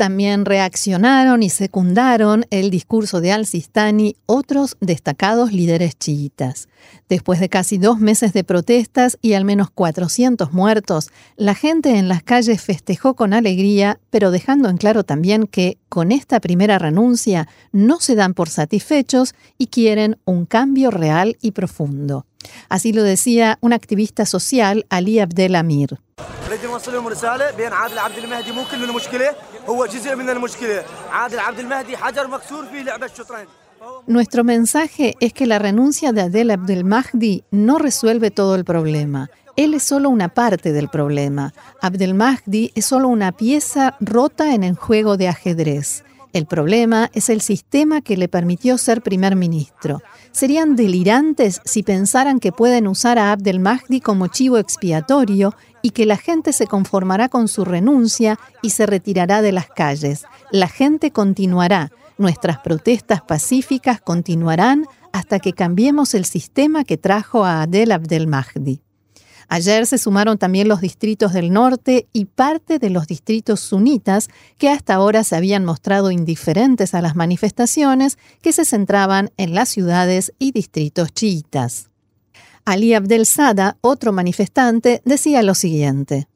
También 0.00 0.46
reaccionaron 0.46 1.42
y 1.42 1.50
secundaron 1.50 2.46
el 2.48 2.70
discurso 2.70 3.20
de 3.20 3.32
al-Sistani 3.32 4.16
otros 4.24 4.78
destacados 4.80 5.52
líderes 5.52 5.98
chiitas. 5.98 6.68
Después 7.10 7.38
de 7.38 7.50
casi 7.50 7.76
dos 7.76 8.00
meses 8.00 8.32
de 8.32 8.42
protestas 8.42 9.18
y 9.20 9.34
al 9.34 9.44
menos 9.44 9.68
400 9.68 10.54
muertos, 10.54 11.10
la 11.36 11.54
gente 11.54 11.98
en 11.98 12.08
las 12.08 12.22
calles 12.22 12.62
festejó 12.62 13.14
con 13.14 13.34
alegría, 13.34 14.00
pero 14.08 14.30
dejando 14.30 14.70
en 14.70 14.78
claro 14.78 15.04
también 15.04 15.46
que 15.46 15.76
con 15.90 16.12
esta 16.12 16.40
primera 16.40 16.78
renuncia 16.78 17.46
no 17.70 18.00
se 18.00 18.14
dan 18.14 18.32
por 18.32 18.48
satisfechos 18.48 19.34
y 19.58 19.66
quieren 19.66 20.16
un 20.24 20.46
cambio 20.46 20.90
real 20.90 21.36
y 21.42 21.50
profundo. 21.50 22.24
Así 22.68 22.92
lo 22.92 23.02
decía 23.02 23.58
un 23.60 23.72
activista 23.72 24.26
social, 24.26 24.86
Ali 24.88 25.20
Abdel 25.20 25.54
Amir. 25.54 25.98
Nuestro 34.06 34.44
mensaje 34.44 35.14
es 35.20 35.32
que 35.32 35.46
la 35.46 35.58
renuncia 35.58 36.12
de 36.12 36.22
Adel 36.22 36.50
Abdel 36.50 36.84
Mahdi 36.84 37.44
no 37.50 37.78
resuelve 37.78 38.30
todo 38.30 38.54
el 38.54 38.64
problema. 38.64 39.30
Él 39.56 39.74
es 39.74 39.82
solo 39.82 40.10
una 40.10 40.28
parte 40.28 40.72
del 40.72 40.88
problema. 40.88 41.52
Abdel 41.80 42.14
Mahdi 42.14 42.72
es 42.74 42.84
solo 42.84 43.08
una 43.08 43.32
pieza 43.32 43.96
rota 44.00 44.54
en 44.54 44.64
el 44.64 44.74
juego 44.74 45.16
de 45.16 45.28
ajedrez. 45.28 46.04
El 46.32 46.46
problema 46.46 47.10
es 47.12 47.28
el 47.28 47.40
sistema 47.40 48.02
que 48.02 48.16
le 48.16 48.28
permitió 48.28 48.78
ser 48.78 49.02
primer 49.02 49.34
ministro. 49.34 50.00
Serían 50.30 50.76
delirantes 50.76 51.60
si 51.64 51.82
pensaran 51.82 52.38
que 52.38 52.52
pueden 52.52 52.86
usar 52.86 53.18
a 53.18 53.32
Abdel 53.32 53.58
Mahdi 53.58 54.00
como 54.00 54.28
chivo 54.28 54.58
expiatorio 54.58 55.54
y 55.82 55.90
que 55.90 56.06
la 56.06 56.16
gente 56.16 56.52
se 56.52 56.66
conformará 56.66 57.28
con 57.28 57.48
su 57.48 57.64
renuncia 57.64 58.38
y 58.62 58.70
se 58.70 58.86
retirará 58.86 59.42
de 59.42 59.50
las 59.50 59.66
calles. 59.66 60.24
La 60.52 60.68
gente 60.68 61.10
continuará. 61.10 61.90
Nuestras 62.16 62.58
protestas 62.58 63.22
pacíficas 63.22 64.00
continuarán 64.00 64.86
hasta 65.12 65.40
que 65.40 65.52
cambiemos 65.52 66.14
el 66.14 66.26
sistema 66.26 66.84
que 66.84 66.96
trajo 66.96 67.44
a 67.44 67.62
Adel 67.62 67.90
Abdel 67.90 68.28
Mahdi. 68.28 68.82
Ayer 69.52 69.84
se 69.84 69.98
sumaron 69.98 70.38
también 70.38 70.68
los 70.68 70.80
distritos 70.80 71.32
del 71.32 71.52
norte 71.52 72.06
y 72.12 72.26
parte 72.26 72.78
de 72.78 72.88
los 72.88 73.08
distritos 73.08 73.58
sunitas 73.58 74.28
que 74.58 74.68
hasta 74.68 74.94
ahora 74.94 75.24
se 75.24 75.34
habían 75.34 75.64
mostrado 75.64 76.12
indiferentes 76.12 76.94
a 76.94 77.02
las 77.02 77.16
manifestaciones 77.16 78.16
que 78.42 78.52
se 78.52 78.64
centraban 78.64 79.32
en 79.36 79.56
las 79.56 79.68
ciudades 79.68 80.32
y 80.38 80.52
distritos 80.52 81.12
chiitas. 81.12 81.90
Ali 82.64 82.94
Abdel 82.94 83.26
Sada, 83.26 83.76
otro 83.80 84.12
manifestante, 84.12 85.02
decía 85.04 85.42
lo 85.42 85.56
siguiente. 85.56 86.28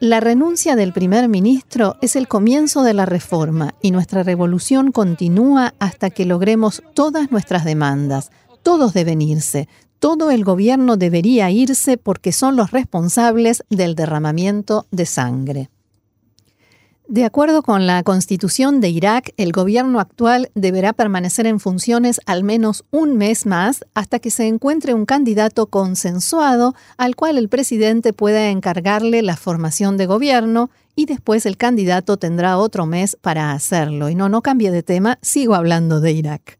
La 0.00 0.20
renuncia 0.20 0.76
del 0.76 0.92
primer 0.92 1.28
ministro 1.28 1.96
es 2.02 2.16
el 2.16 2.28
comienzo 2.28 2.82
de 2.82 2.92
la 2.92 3.06
reforma 3.06 3.74
y 3.80 3.90
nuestra 3.90 4.22
revolución 4.22 4.92
continúa 4.92 5.72
hasta 5.78 6.10
que 6.10 6.26
logremos 6.26 6.82
todas 6.92 7.30
nuestras 7.30 7.64
demandas, 7.64 8.30
todos 8.66 8.94
deben 8.94 9.22
irse, 9.22 9.68
todo 10.00 10.32
el 10.32 10.42
gobierno 10.42 10.96
debería 10.96 11.52
irse 11.52 11.98
porque 11.98 12.32
son 12.32 12.56
los 12.56 12.72
responsables 12.72 13.62
del 13.70 13.94
derramamiento 13.94 14.88
de 14.90 15.06
sangre. 15.06 15.70
De 17.06 17.24
acuerdo 17.24 17.62
con 17.62 17.86
la 17.86 18.02
constitución 18.02 18.80
de 18.80 18.88
Irak, 18.88 19.30
el 19.36 19.52
gobierno 19.52 20.00
actual 20.00 20.50
deberá 20.56 20.92
permanecer 20.94 21.46
en 21.46 21.60
funciones 21.60 22.20
al 22.26 22.42
menos 22.42 22.84
un 22.90 23.16
mes 23.16 23.46
más 23.46 23.84
hasta 23.94 24.18
que 24.18 24.32
se 24.32 24.48
encuentre 24.48 24.94
un 24.94 25.06
candidato 25.06 25.68
consensuado 25.68 26.74
al 26.96 27.14
cual 27.14 27.38
el 27.38 27.48
presidente 27.48 28.12
pueda 28.12 28.50
encargarle 28.50 29.22
la 29.22 29.36
formación 29.36 29.96
de 29.96 30.06
gobierno 30.06 30.70
y 30.96 31.06
después 31.06 31.46
el 31.46 31.56
candidato 31.56 32.16
tendrá 32.16 32.58
otro 32.58 32.84
mes 32.84 33.16
para 33.20 33.52
hacerlo. 33.52 34.08
Y 34.08 34.16
no, 34.16 34.28
no 34.28 34.42
cambie 34.42 34.72
de 34.72 34.82
tema, 34.82 35.20
sigo 35.22 35.54
hablando 35.54 36.00
de 36.00 36.10
Irak. 36.10 36.58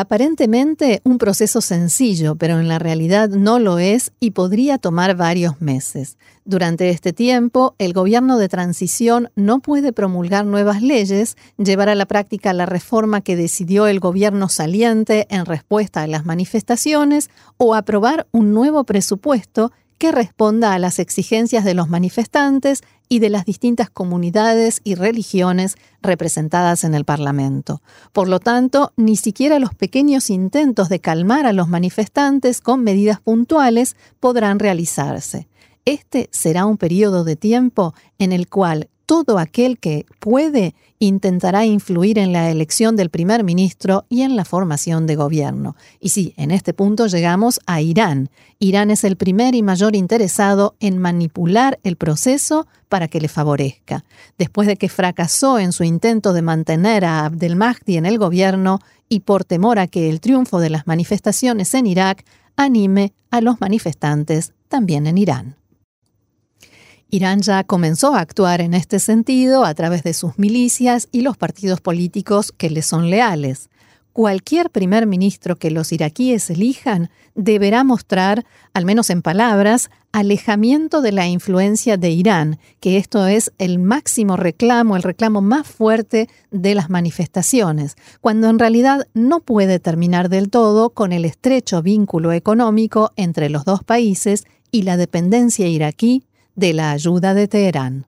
Aparentemente 0.00 1.00
un 1.02 1.18
proceso 1.18 1.60
sencillo, 1.60 2.36
pero 2.36 2.60
en 2.60 2.68
la 2.68 2.78
realidad 2.78 3.30
no 3.30 3.58
lo 3.58 3.80
es 3.80 4.12
y 4.20 4.30
podría 4.30 4.78
tomar 4.78 5.16
varios 5.16 5.60
meses. 5.60 6.18
Durante 6.44 6.90
este 6.90 7.12
tiempo, 7.12 7.74
el 7.78 7.94
gobierno 7.94 8.38
de 8.38 8.48
transición 8.48 9.32
no 9.34 9.58
puede 9.58 9.92
promulgar 9.92 10.44
nuevas 10.44 10.82
leyes, 10.82 11.36
llevar 11.56 11.88
a 11.88 11.96
la 11.96 12.06
práctica 12.06 12.52
la 12.52 12.64
reforma 12.64 13.22
que 13.22 13.34
decidió 13.34 13.88
el 13.88 13.98
gobierno 13.98 14.48
saliente 14.48 15.26
en 15.30 15.46
respuesta 15.46 16.02
a 16.02 16.06
las 16.06 16.24
manifestaciones 16.24 17.28
o 17.56 17.74
aprobar 17.74 18.28
un 18.30 18.54
nuevo 18.54 18.84
presupuesto 18.84 19.72
que 19.98 20.12
responda 20.12 20.72
a 20.72 20.78
las 20.78 20.98
exigencias 20.98 21.64
de 21.64 21.74
los 21.74 21.88
manifestantes 21.88 22.82
y 23.08 23.18
de 23.18 23.30
las 23.30 23.44
distintas 23.44 23.90
comunidades 23.90 24.80
y 24.84 24.94
religiones 24.94 25.76
representadas 26.02 26.84
en 26.84 26.94
el 26.94 27.04
Parlamento. 27.04 27.82
Por 28.12 28.28
lo 28.28 28.38
tanto, 28.38 28.92
ni 28.96 29.16
siquiera 29.16 29.58
los 29.58 29.74
pequeños 29.74 30.30
intentos 30.30 30.88
de 30.88 31.00
calmar 31.00 31.46
a 31.46 31.52
los 31.52 31.68
manifestantes 31.68 32.60
con 32.60 32.84
medidas 32.84 33.20
puntuales 33.20 33.96
podrán 34.20 34.58
realizarse. 34.58 35.48
Este 35.84 36.28
será 36.32 36.66
un 36.66 36.76
periodo 36.76 37.24
de 37.24 37.36
tiempo 37.36 37.94
en 38.18 38.32
el 38.32 38.48
cual 38.48 38.88
todo 39.08 39.38
aquel 39.38 39.78
que 39.78 40.04
puede 40.20 40.74
intentará 40.98 41.64
influir 41.64 42.18
en 42.18 42.34
la 42.34 42.50
elección 42.50 42.94
del 42.94 43.08
primer 43.08 43.42
ministro 43.42 44.04
y 44.10 44.20
en 44.20 44.36
la 44.36 44.44
formación 44.44 45.06
de 45.06 45.16
gobierno. 45.16 45.76
Y 45.98 46.10
sí, 46.10 46.34
en 46.36 46.50
este 46.50 46.74
punto 46.74 47.06
llegamos 47.06 47.58
a 47.64 47.80
Irán. 47.80 48.28
Irán 48.58 48.90
es 48.90 49.04
el 49.04 49.16
primer 49.16 49.54
y 49.54 49.62
mayor 49.62 49.96
interesado 49.96 50.74
en 50.78 50.98
manipular 50.98 51.80
el 51.84 51.96
proceso 51.96 52.66
para 52.90 53.08
que 53.08 53.22
le 53.22 53.28
favorezca. 53.28 54.04
Después 54.36 54.68
de 54.68 54.76
que 54.76 54.90
fracasó 54.90 55.58
en 55.58 55.72
su 55.72 55.84
intento 55.84 56.34
de 56.34 56.42
mantener 56.42 57.06
a 57.06 57.24
Abdelmahdi 57.24 57.96
en 57.96 58.04
el 58.04 58.18
gobierno 58.18 58.78
y 59.08 59.20
por 59.20 59.46
temor 59.46 59.78
a 59.78 59.86
que 59.86 60.10
el 60.10 60.20
triunfo 60.20 60.60
de 60.60 60.68
las 60.68 60.86
manifestaciones 60.86 61.72
en 61.72 61.86
Irak 61.86 62.26
anime 62.56 63.14
a 63.30 63.40
los 63.40 63.58
manifestantes 63.58 64.52
también 64.68 65.06
en 65.06 65.16
Irán. 65.16 65.56
Irán 67.10 67.40
ya 67.40 67.64
comenzó 67.64 68.14
a 68.14 68.20
actuar 68.20 68.60
en 68.60 68.74
este 68.74 68.98
sentido 68.98 69.64
a 69.64 69.72
través 69.74 70.02
de 70.02 70.12
sus 70.12 70.38
milicias 70.38 71.08
y 71.10 71.22
los 71.22 71.38
partidos 71.38 71.80
políticos 71.80 72.52
que 72.52 72.68
le 72.68 72.82
son 72.82 73.08
leales. 73.08 73.70
Cualquier 74.12 74.68
primer 74.68 75.06
ministro 75.06 75.56
que 75.56 75.70
los 75.70 75.90
iraquíes 75.92 76.50
elijan 76.50 77.08
deberá 77.34 77.82
mostrar, 77.82 78.44
al 78.74 78.84
menos 78.84 79.08
en 79.08 79.22
palabras, 79.22 79.90
alejamiento 80.12 81.00
de 81.00 81.12
la 81.12 81.28
influencia 81.28 81.96
de 81.96 82.10
Irán, 82.10 82.58
que 82.80 82.98
esto 82.98 83.26
es 83.26 83.52
el 83.58 83.78
máximo 83.78 84.36
reclamo, 84.36 84.96
el 84.96 85.02
reclamo 85.02 85.40
más 85.40 85.66
fuerte 85.66 86.28
de 86.50 86.74
las 86.74 86.90
manifestaciones, 86.90 87.96
cuando 88.20 88.48
en 88.50 88.58
realidad 88.58 89.06
no 89.14 89.40
puede 89.40 89.78
terminar 89.78 90.28
del 90.28 90.50
todo 90.50 90.90
con 90.90 91.12
el 91.12 91.24
estrecho 91.24 91.80
vínculo 91.80 92.32
económico 92.32 93.12
entre 93.16 93.48
los 93.48 93.64
dos 93.64 93.82
países 93.82 94.44
y 94.70 94.82
la 94.82 94.96
dependencia 94.96 95.68
iraquí 95.68 96.24
de 96.58 96.72
la 96.72 96.90
ayuda 96.90 97.34
de 97.34 97.46
Teherán. 97.46 98.07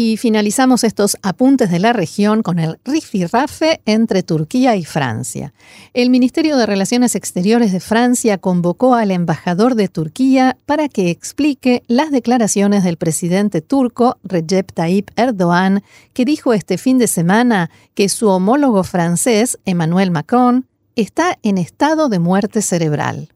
Y 0.00 0.16
finalizamos 0.16 0.84
estos 0.84 1.16
apuntes 1.22 1.72
de 1.72 1.80
la 1.80 1.92
región 1.92 2.44
con 2.44 2.60
el 2.60 2.78
rifirrafe 2.84 3.80
entre 3.84 4.22
Turquía 4.22 4.76
y 4.76 4.84
Francia. 4.84 5.52
El 5.92 6.08
Ministerio 6.08 6.56
de 6.56 6.66
Relaciones 6.66 7.16
Exteriores 7.16 7.72
de 7.72 7.80
Francia 7.80 8.38
convocó 8.38 8.94
al 8.94 9.10
embajador 9.10 9.74
de 9.74 9.88
Turquía 9.88 10.56
para 10.66 10.88
que 10.88 11.10
explique 11.10 11.82
las 11.88 12.12
declaraciones 12.12 12.84
del 12.84 12.96
presidente 12.96 13.60
turco 13.60 14.18
Recep 14.22 14.70
Tayyip 14.70 15.10
Erdogan, 15.16 15.82
que 16.12 16.24
dijo 16.24 16.54
este 16.54 16.78
fin 16.78 16.98
de 16.98 17.08
semana 17.08 17.68
que 17.94 18.08
su 18.08 18.28
homólogo 18.28 18.84
francés, 18.84 19.58
Emmanuel 19.64 20.12
Macron, 20.12 20.68
está 20.94 21.40
en 21.42 21.58
estado 21.58 22.08
de 22.08 22.20
muerte 22.20 22.62
cerebral. 22.62 23.30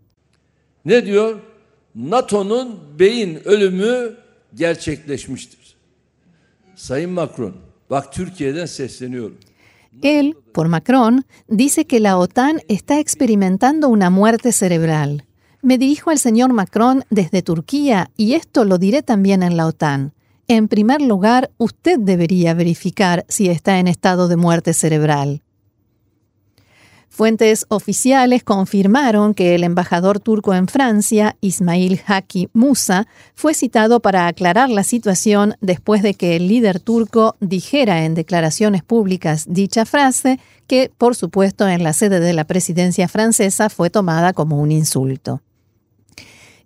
Ne 0.84 1.02
diyor? 1.02 1.42
NATO'nun 1.96 2.78
beyin 2.96 3.40
ölümü 3.44 4.16
gerçekleşmiştir. 4.54 5.61
Macron, 7.08 7.54
Él, 10.00 10.36
por 10.52 10.68
Macron, 10.68 11.26
dice 11.48 11.86
que 11.86 12.00
la 12.00 12.16
OTAN 12.16 12.60
está 12.68 12.98
experimentando 12.98 13.88
una 13.88 14.10
muerte 14.10 14.52
cerebral. 14.52 15.26
Me 15.60 15.78
dirijo 15.78 16.10
al 16.10 16.18
señor 16.18 16.52
Macron 16.52 17.04
desde 17.10 17.42
Turquía 17.42 18.10
y 18.16 18.34
esto 18.34 18.64
lo 18.64 18.78
diré 18.78 19.02
también 19.02 19.42
en 19.42 19.56
la 19.56 19.66
OTAN. 19.66 20.12
En 20.48 20.68
primer 20.68 21.00
lugar, 21.00 21.50
usted 21.58 21.98
debería 21.98 22.54
verificar 22.54 23.24
si 23.28 23.48
está 23.48 23.78
en 23.78 23.86
estado 23.86 24.28
de 24.28 24.36
muerte 24.36 24.72
cerebral. 24.72 25.42
Fuentes 27.14 27.66
oficiales 27.68 28.42
confirmaron 28.42 29.34
que 29.34 29.54
el 29.54 29.64
embajador 29.64 30.18
turco 30.18 30.54
en 30.54 30.66
Francia, 30.66 31.36
Ismail 31.42 32.00
Haki 32.06 32.48
Musa, 32.54 33.06
fue 33.34 33.52
citado 33.52 34.00
para 34.00 34.26
aclarar 34.26 34.70
la 34.70 34.82
situación 34.82 35.54
después 35.60 36.02
de 36.02 36.14
que 36.14 36.36
el 36.36 36.48
líder 36.48 36.80
turco 36.80 37.36
dijera 37.38 38.06
en 38.06 38.14
declaraciones 38.14 38.82
públicas 38.82 39.44
dicha 39.46 39.84
frase 39.84 40.40
que, 40.66 40.90
por 40.96 41.14
supuesto, 41.14 41.68
en 41.68 41.84
la 41.84 41.92
sede 41.92 42.18
de 42.18 42.32
la 42.32 42.44
presidencia 42.44 43.08
francesa 43.08 43.68
fue 43.68 43.90
tomada 43.90 44.32
como 44.32 44.58
un 44.58 44.72
insulto. 44.72 45.42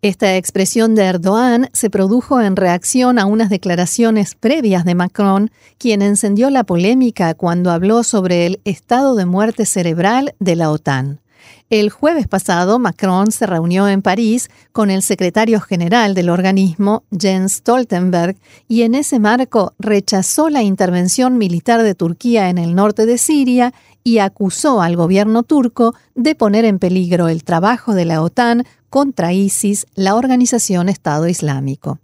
Esta 0.03 0.37
expresión 0.37 0.95
de 0.95 1.05
Erdogan 1.05 1.69
se 1.73 1.91
produjo 1.91 2.41
en 2.41 2.57
reacción 2.57 3.19
a 3.19 3.27
unas 3.27 3.49
declaraciones 3.49 4.35
previas 4.35 4.85
de 4.85 4.95
Macron, 4.95 5.51
quien 5.79 6.03
encendió 6.03 6.51
la 6.51 6.65
polémica 6.65 7.35
cuando 7.35 7.71
habló 7.71 8.05
sobre 8.05 8.47
el 8.47 8.61
estado 8.65 9.15
de 9.15 9.27
muerte 9.27 9.65
cerebral 9.65 10.35
de 10.39 10.57
la 10.57 10.71
OTAN. 10.71 11.21
El 11.69 11.91
jueves 11.91 12.29
pasado, 12.29 12.79
Macron 12.79 13.33
se 13.33 13.47
reunió 13.47 13.89
en 13.89 14.01
París 14.01 14.51
con 14.71 14.89
el 14.89 15.03
secretario 15.03 15.61
general 15.61 16.15
del 16.15 16.31
organismo, 16.31 17.03
Jens 17.11 17.55
Stoltenberg, 17.55 18.37
y 18.69 18.83
en 18.83 18.95
ese 18.95 19.19
marco 19.19 19.75
rechazó 19.79 20.49
la 20.49 20.63
intervención 20.63 21.39
militar 21.39 21.83
de 21.83 21.97
Turquía 21.97 22.51
en 22.51 22.59
el 22.59 22.77
norte 22.77 23.05
de 23.05 23.19
Siria 23.19 23.75
y 24.05 24.19
acusó 24.19 24.81
al 24.81 24.95
gobierno 24.95 25.43
turco 25.43 25.97
de 26.15 26.37
poner 26.37 26.65
en 26.65 26.79
peligro 26.79 27.27
el 27.27 27.43
trabajo 27.43 27.95
de 27.95 28.05
la 28.05 28.23
OTAN 28.23 28.65
contra 28.97 29.35
ISIS, 29.35 29.85
la 29.95 30.15
organización 30.15 30.89
Estado 30.89 31.29
Islámico. 31.29 31.99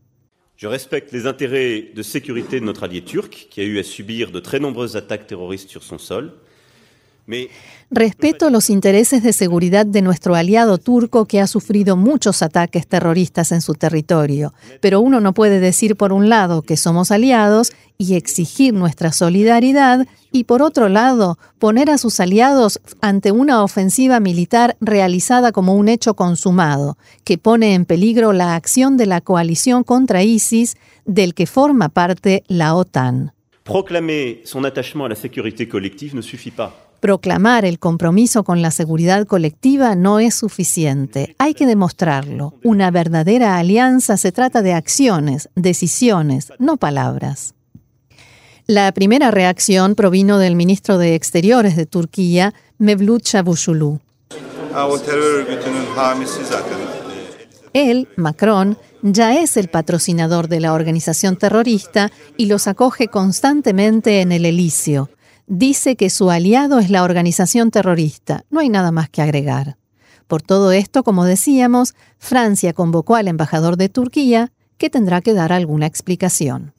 Je 0.58 0.66
respecte 0.68 1.10
les 1.12 1.24
intérêts 1.26 1.90
de 1.94 2.02
sécurité 2.02 2.60
de 2.60 2.66
notre 2.66 2.82
allié 2.82 3.00
turc, 3.02 3.48
qui 3.48 3.62
a 3.62 3.64
eu 3.64 3.78
à 3.78 3.82
subir 3.82 4.30
de 4.30 4.40
très 4.40 4.60
nombreuses 4.60 4.94
attaques 4.94 5.26
terroristes 5.26 5.70
sur 5.70 5.82
son 5.82 5.96
sol. 5.96 6.34
Respeto 7.90 8.50
los 8.50 8.70
intereses 8.70 9.22
de 9.22 9.32
seguridad 9.32 9.86
de 9.86 10.02
nuestro 10.02 10.34
aliado 10.34 10.78
turco 10.78 11.26
que 11.26 11.40
ha 11.40 11.46
sufrido 11.46 11.96
muchos 11.96 12.42
ataques 12.42 12.86
terroristas 12.86 13.52
en 13.52 13.60
su 13.60 13.74
territorio, 13.74 14.54
pero 14.80 15.00
uno 15.00 15.20
no 15.20 15.34
puede 15.34 15.60
decir 15.60 15.96
por 15.96 16.12
un 16.12 16.28
lado 16.28 16.62
que 16.62 16.76
somos 16.76 17.10
aliados 17.10 17.72
y 17.98 18.14
exigir 18.14 18.74
nuestra 18.74 19.12
solidaridad 19.12 20.06
y 20.32 20.44
por 20.44 20.62
otro 20.62 20.88
lado 20.88 21.38
poner 21.58 21.90
a 21.90 21.98
sus 21.98 22.18
aliados 22.18 22.80
ante 23.00 23.30
una 23.30 23.62
ofensiva 23.62 24.18
militar 24.18 24.76
realizada 24.80 25.52
como 25.52 25.74
un 25.74 25.88
hecho 25.88 26.14
consumado, 26.14 26.96
que 27.24 27.38
pone 27.38 27.74
en 27.74 27.84
peligro 27.84 28.32
la 28.32 28.56
acción 28.56 28.96
de 28.96 29.06
la 29.06 29.20
coalición 29.20 29.84
contra 29.84 30.22
ISIS 30.22 30.76
del 31.04 31.34
que 31.34 31.46
forma 31.46 31.90
parte 31.90 32.42
la 32.48 32.74
OTAN. 32.74 33.32
Proclamer 33.64 34.40
son 34.44 34.64
attachement 34.64 35.04
à 35.04 35.08
la 35.10 35.14
sécurité 35.14 35.68
collective 35.68 36.16
ne 36.16 36.22
suffit 36.22 36.50
pas. 36.50 36.91
Proclamar 37.02 37.64
el 37.64 37.80
compromiso 37.80 38.44
con 38.44 38.62
la 38.62 38.70
seguridad 38.70 39.26
colectiva 39.26 39.96
no 39.96 40.20
es 40.20 40.36
suficiente, 40.36 41.34
hay 41.36 41.52
que 41.52 41.66
demostrarlo. 41.66 42.54
Una 42.62 42.92
verdadera 42.92 43.58
alianza 43.58 44.16
se 44.16 44.30
trata 44.30 44.62
de 44.62 44.72
acciones, 44.72 45.48
decisiones, 45.56 46.52
no 46.60 46.76
palabras. 46.76 47.54
La 48.68 48.92
primera 48.92 49.32
reacción 49.32 49.96
provino 49.96 50.38
del 50.38 50.54
ministro 50.54 50.96
de 50.96 51.16
Exteriores 51.16 51.74
de 51.74 51.86
Turquía, 51.86 52.54
Mevlut 52.78 53.24
Çavuşoğlu. 53.24 53.98
Él, 57.72 58.08
Macron, 58.14 58.78
ya 59.02 59.34
es 59.34 59.56
el 59.56 59.66
patrocinador 59.66 60.46
de 60.46 60.60
la 60.60 60.72
organización 60.72 61.36
terrorista 61.36 62.12
y 62.36 62.46
los 62.46 62.68
acoge 62.68 63.08
constantemente 63.08 64.20
en 64.20 64.30
el 64.30 64.46
Elíseo 64.46 65.10
dice 65.46 65.96
que 65.96 66.10
su 66.10 66.30
aliado 66.30 66.78
es 66.78 66.90
la 66.90 67.02
organización 67.02 67.70
terrorista. 67.70 68.44
No 68.50 68.60
hay 68.60 68.68
nada 68.68 68.92
más 68.92 69.08
que 69.08 69.22
agregar. 69.22 69.76
Por 70.26 70.42
todo 70.42 70.72
esto, 70.72 71.02
como 71.04 71.24
decíamos, 71.24 71.94
Francia 72.18 72.72
convocó 72.72 73.16
al 73.16 73.28
embajador 73.28 73.76
de 73.76 73.88
Turquía, 73.88 74.52
que 74.78 74.90
tendrá 74.90 75.20
que 75.20 75.34
dar 75.34 75.52
alguna 75.52 75.86
explicación. 75.86 76.72